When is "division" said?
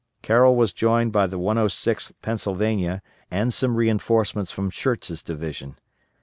5.21-5.75